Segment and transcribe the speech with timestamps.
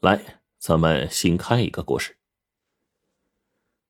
[0.00, 2.18] 来，咱们新开一个故事。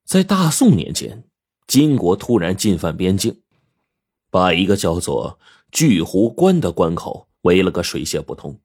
[0.07, 1.29] 在大宋年间，
[1.67, 3.43] 金国突然进犯边境，
[4.31, 5.39] 把一个叫做
[5.71, 8.59] 巨湖关的关口围了个水泄不通。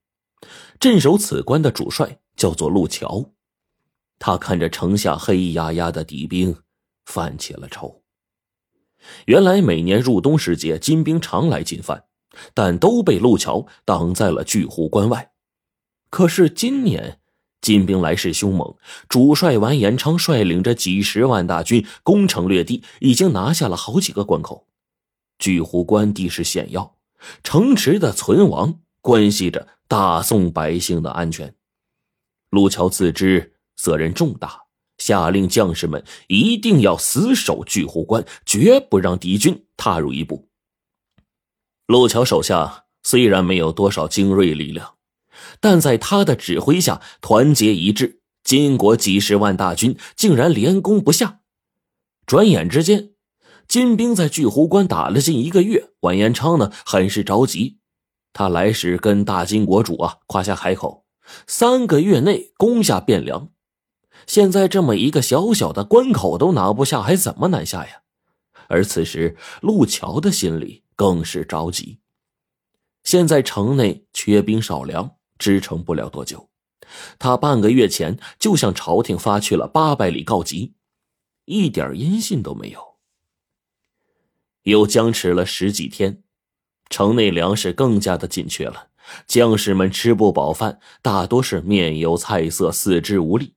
[0.79, 3.33] 镇守此关的主帅叫做陆桥，
[4.19, 6.55] 他看着城下黑压压的敌兵，
[7.03, 8.03] 犯起了愁。
[9.25, 12.05] 原来每年入冬时节，金兵常来进犯，
[12.53, 15.33] 但都被陆桥挡在了巨湖关外。
[16.09, 17.20] 可是今年。
[17.63, 18.76] 金兵来势凶猛，
[19.08, 24.67] 主帅完颜昌率领着几十万大军攻城略地，已经拿下了好几个关口。
[25.40, 26.98] 巨湖关地势险要，
[27.41, 31.55] 城池的存亡关系着大宋百姓的安全。
[32.49, 34.63] 陆桥自知责任重大，
[34.98, 40.49] 下令将士们一定要死守巨湖关，绝不让敌军踏入一步。
[41.88, 44.95] 陆桥手下虽然没有多少精锐力量。
[45.60, 51.40] 但在他的指挥下，团结一致，金国几十万大军竟然连攻不下。
[52.26, 53.12] 转眼之间，
[53.68, 55.90] 金兵在巨湖关打了近一个月。
[56.02, 57.80] 完颜昌呢，很是着急。
[58.32, 61.05] 他来时跟大金国主啊夸下海口，
[61.48, 63.50] 三个月内攻下汴梁。
[64.25, 68.02] 现在这么一个小小的关口都拿不下，还怎么南下呀？
[68.69, 72.00] 而此时，陆桥的心里更是着急。
[73.03, 75.16] 现在城内缺兵少粮。
[75.37, 76.49] 支撑不了多久，
[77.19, 80.73] 他半个月前就向朝廷发去了八百里告急，
[81.45, 82.95] 一点音信都没有。
[84.63, 86.23] 又僵持了十几天，
[86.89, 88.87] 城内粮食更加的紧缺了，
[89.27, 93.55] 将士们吃不饱饭，大多是面有菜色，四肢无力。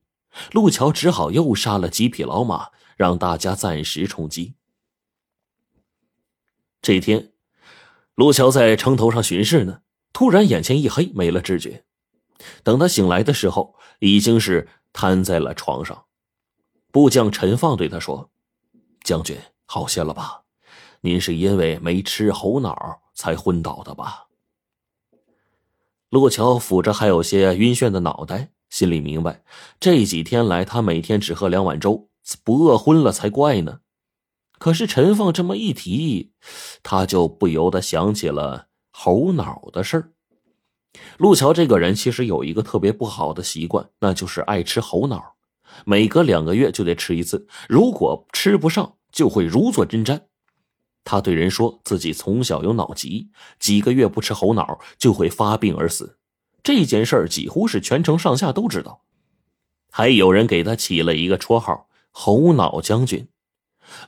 [0.52, 4.54] 陆桥只好又杀了几匹老马，让大家暂时充饥。
[6.82, 7.32] 这一天，
[8.14, 9.82] 陆桥在城头上巡视呢。
[10.16, 11.84] 突然，眼前一黑，没了知觉。
[12.62, 16.06] 等他醒来的时候，已经是瘫在了床上。
[16.90, 18.30] 部将陈放对他说
[19.04, 20.44] ：“将军，好些了吧？
[21.02, 24.28] 您是因为没吃猴脑才昏倒的吧？”
[26.08, 29.44] 陆桥抚着还有些晕眩的脑袋，心里明白，
[29.78, 32.08] 这几天来他每天只喝两碗粥，
[32.42, 33.80] 不饿昏了才怪呢。
[34.58, 36.32] 可是陈放这么一提，
[36.82, 38.68] 他就不由得想起了。
[38.98, 40.12] 猴脑的事儿，
[41.18, 45.36] 陆桥这个人其实有一个特别不好的习惯，那就是爱吃猴脑，
[45.84, 50.22] 每隔两个月就得吃一次，如果吃不上就会如坐针毡。
[51.04, 53.30] 他对人说自己从小有脑疾，
[53.60, 56.18] 几个月不吃猴脑就会发病而死。
[56.62, 59.02] 这件事儿几乎是全城上下都知道，
[59.90, 63.28] 还有人给他起了一个绰号“猴脑将军”。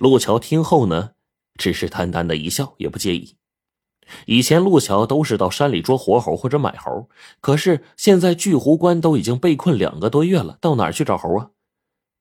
[0.00, 1.10] 陆桥听后呢，
[1.58, 3.36] 只是淡淡的一笑，也不介意。
[4.26, 7.08] 以前陆桥都是到山里捉活猴或者买猴，
[7.40, 11.50] 可是现在巨湖关都已经被困两个多月了，到哪儿去找猴啊？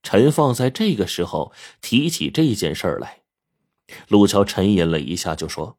[0.04, 3.22] 陈放在这个时候提起这件事来，
[4.08, 5.78] 陆桥沉吟了一下，就说：“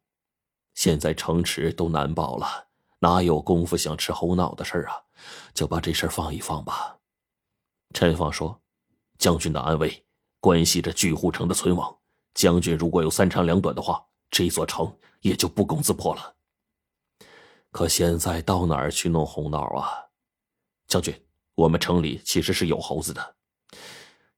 [0.75, 2.67] 现在城池都难保了，
[2.99, 4.93] 哪有功夫想吃猴脑的事儿啊？
[5.53, 6.97] 就把这事儿放一放吧。”
[7.93, 8.59] 陈放说
[9.17, 10.03] ：“将军的安危
[10.39, 11.97] 关系着巨湖城的存亡，
[12.33, 14.91] 将军如果有三长两短的话，这座城……”
[15.21, 16.35] 也就不攻自破了。
[17.71, 20.09] 可现在到哪儿去弄红脑啊？
[20.87, 21.13] 将军，
[21.55, 23.35] 我们城里其实是有猴子的。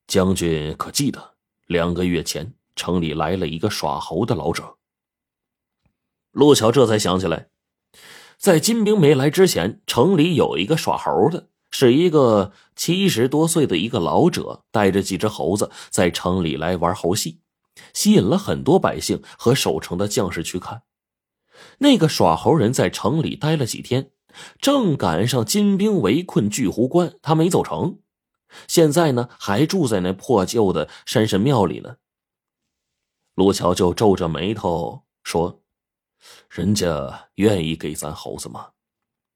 [0.05, 1.35] 将军可记得，
[1.67, 4.77] 两个月前城里来了一个耍猴的老者。
[6.31, 7.49] 陆桥这才想起来，
[8.37, 17.39] 在金兵没来之前，城里有一个耍猴的，是一个七十多岁的一个老者，带着几只猴子在城里来玩猴戏。
[17.93, 20.83] 吸引了很多百姓和守城的将士去看。
[21.79, 24.11] 那个耍猴人在城里待了几天，
[24.59, 27.99] 正赶上金兵围困巨湖关，他没走成。
[28.67, 31.97] 现在呢，还住在那破旧的山神庙里呢。
[33.35, 35.61] 卢桥就皱着眉头说
[36.49, 38.71] ：“人家愿意给咱猴子吗？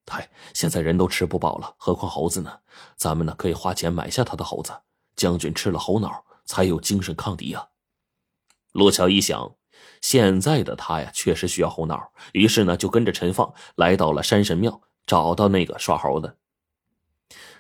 [0.06, 2.60] 嗨，现在人都吃不饱了，何况猴子呢？
[2.98, 4.74] 咱们呢，可以花钱买下他的猴子。
[5.16, 7.70] 将军吃了猴脑，才有精神抗敌呀。”
[8.76, 9.56] 陆桥一想，
[10.02, 16.36] 现在的他呀，确实需要猴脑，于是呢，就跟着陈放来到了山神庙，找到那个耍猴的。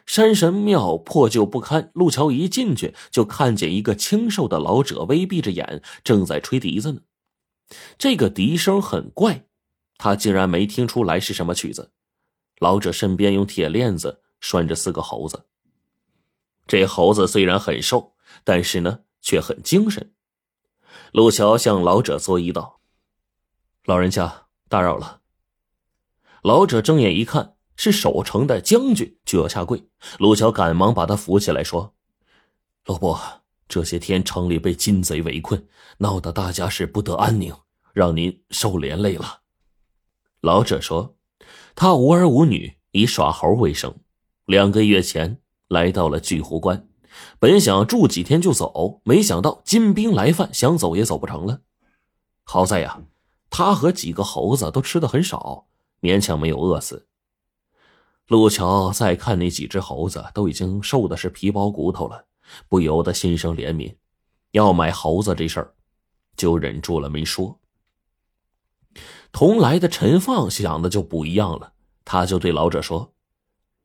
[0.05, 6.99] 山神庙破旧不堪，陆桥一进去就看见一个清瘦的老者，微闭着眼，正在吹笛子呢。
[7.97, 9.45] 这个笛声很怪，
[9.97, 11.93] 他竟然没听出来是什么曲子。
[12.59, 15.45] 老者身边用铁链子拴着四个猴子，
[16.67, 20.11] 这猴子虽然很瘦，但是呢，却很精神。
[21.11, 22.79] 陆桥向老者作揖道
[23.85, 25.21] ：“老人家，打扰了。”
[26.43, 29.87] 老者睁眼一看，是守城的将军，就要下跪。
[30.19, 31.95] 陆桥赶忙把他扶起来，说
[32.85, 33.19] ：“老伯，
[33.67, 37.55] 这些天城里被金贼围困，闹得大家是不得安宁，
[37.93, 39.41] 让您受连累了。”
[40.41, 41.15] 老者说
[41.73, 43.95] ：“他无儿无女，以耍猴为生。
[44.45, 46.87] 两个月前来到了巨湖关，
[47.39, 51.61] 本想住几天就走，没想到金兵来犯，想走也走不成了。
[52.43, 53.01] 好在呀，
[53.49, 55.67] 他和几个猴子都吃的很少，
[56.01, 57.07] 勉强没有饿死。”
[58.27, 62.25] 陆桥再看那几只猴子，都已经瘦的是皮包骨头了，
[62.67, 63.95] 不由得心生怜悯。
[64.51, 65.73] 要买猴子这事儿，
[66.35, 67.59] 就忍住了没说。
[69.31, 71.73] 同来的陈放想的就不一样了，
[72.03, 73.13] 他就对老者说：“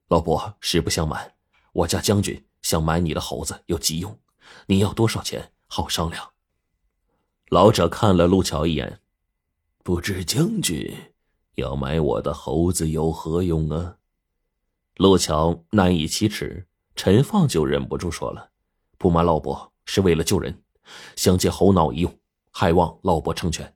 [0.09, 1.35] 老伯，实不相瞒，
[1.73, 4.17] 我家将军想买你的猴子，有急用，
[4.67, 5.51] 你要多少钱？
[5.67, 6.31] 好商量。”
[7.51, 9.01] 老者看了陆桥一眼，
[9.83, 10.89] 不知将军
[11.57, 13.97] 要买我的猴子有何用啊？
[14.99, 18.53] 陆桥难以启齿，陈放就忍不住说了
[18.97, 20.63] ：“不瞒老伯，是为了救人，
[21.17, 22.21] 想借猴脑一用，
[22.53, 23.75] 还望老伯成全。”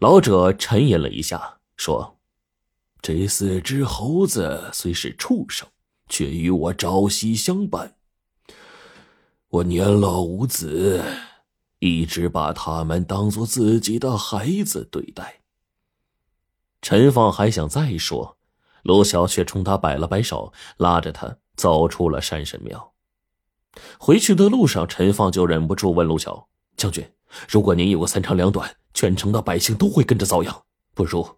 [0.00, 2.18] 老者沉吟了一下，说
[3.00, 5.68] ：“这四只猴子虽是畜生，
[6.08, 7.96] 却与我朝夕相伴。
[9.48, 11.02] 我年老无子，
[11.78, 15.40] 一直把他们当做自己的孩子对待。”
[16.82, 18.36] 陈放还想再说。
[18.84, 22.94] 陆桥却冲他摆了摆手，拉着他走出了山神庙。
[23.98, 27.06] 回去的路上，陈放就忍不住问陆桥：“将军，
[27.48, 30.62] 如果您有个三长两短，全城的百姓都会跟着遭殃。
[30.94, 31.28] 不如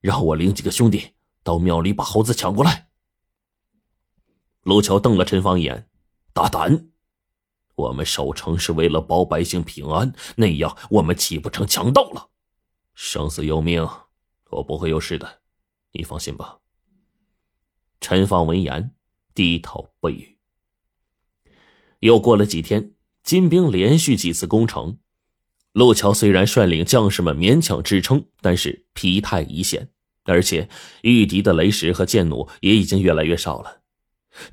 [0.00, 1.10] 让我领几个兄弟
[1.42, 2.87] 到庙里把猴子抢过来。”
[4.68, 5.88] 陆桥瞪了陈放一眼
[6.34, 6.90] ：“大胆！
[7.74, 12.28] 我们守城是为了保百姓平安，那样我们岂不成强盗了？
[12.92, 13.88] 生死由命，
[14.50, 15.40] 我不会有事的，
[15.92, 16.58] 你放心吧。”
[18.02, 18.94] 陈放闻言，
[19.32, 20.36] 低头不语。
[22.00, 22.92] 又过了几天，
[23.22, 24.98] 金兵连续几次攻城，
[25.72, 29.88] 陆桥虽然率领将士们勉强支撑，但是疲态已显，
[30.24, 30.68] 而且
[31.00, 33.80] 御敌的雷石和箭弩也已经越来越少了。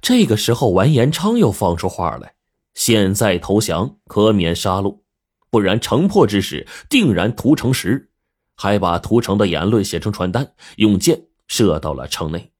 [0.01, 2.35] 这个时候，完颜昌又放出话来
[2.73, 5.01] ：“现在投降可免杀戮，
[5.49, 8.11] 不然城破之时，定然屠城时。”
[8.57, 12.53] 还把屠城的言论写成传单，用箭射到了城内。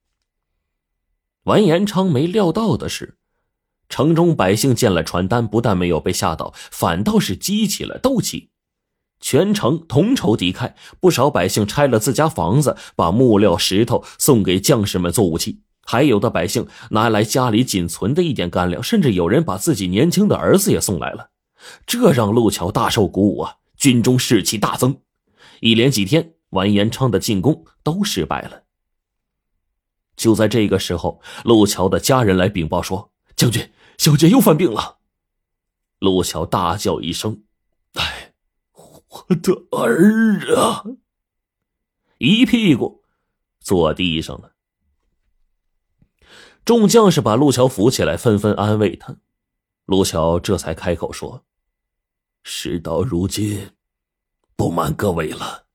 [1.44, 3.18] 完颜昌没料到的是，
[3.88, 8.50] 城中百姓见了传单，不但没有被吓到，反倒是激起了斗气。
[9.21, 21.30] 全城同仇敌忾，不少百姓拆了自家房子，把木料、石头送给将士们做武器；还有的百姓拿来家里仅存的一点干粮，甚至有人把自己年轻的儿子也送来了。
[21.86, 25.00] 这让陆桥大受鼓舞啊，军中士气大增。
[25.62, 28.64] 一连几天，完颜昌的进攻都失败了。
[30.16, 34.98] 就在这个时候，陆桥的家人来禀报说：“将军，小姐又犯病了。”
[36.00, 37.44] 陆桥大叫一声
[37.94, 38.34] ：“哎，
[38.74, 40.84] 我的儿啊！”
[42.18, 43.04] 一屁股
[43.60, 44.55] 坐地上了。
[46.66, 49.16] 众将士把陆桥扶起来，纷纷安慰他。
[49.86, 51.46] 陆桥这才开口说
[52.42, 53.70] ：“事到如今，
[54.56, 55.66] 不瞒各位了，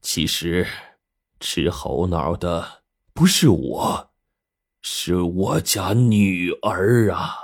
[0.00, 0.66] 其实
[1.40, 2.82] 吃猴脑的……”
[3.14, 4.10] 不是我，
[4.80, 7.41] 是我家女儿啊。